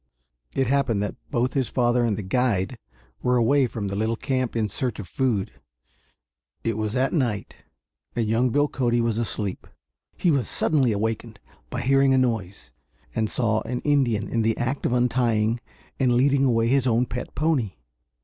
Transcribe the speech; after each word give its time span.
It 0.55 0.65
happened 0.65 1.03
that 1.03 1.13
both 1.29 1.53
his 1.53 1.69
father 1.69 2.03
and 2.03 2.17
the 2.17 2.23
guide 2.23 2.79
were 3.21 3.37
away 3.37 3.67
from 3.67 3.87
the 3.87 3.95
little 3.95 4.15
camp 4.15 4.55
in 4.55 4.67
search 4.67 4.97
of 4.97 5.07
food. 5.07 5.51
It 6.63 6.75
was 6.75 6.95
at 6.95 7.13
night 7.13 7.53
and 8.15 8.27
young 8.27 8.49
Bill 8.49 8.67
Cody 8.67 8.99
was 8.99 9.19
asleep. 9.19 9.67
He 10.17 10.31
was 10.31 10.49
suddenly 10.49 10.91
awakened 10.91 11.39
by 11.69 11.81
hearing 11.81 12.15
a 12.15 12.17
noise, 12.17 12.71
and 13.13 13.29
saw 13.29 13.61
an 13.61 13.81
Indian 13.81 14.27
in 14.27 14.41
the 14.41 14.57
act 14.57 14.87
of 14.87 14.91
untying 14.93 15.59
and 15.99 16.15
leading 16.15 16.45
away 16.45 16.67
his 16.67 16.87
own 16.87 17.05
pet 17.05 17.35
pony. 17.35 17.75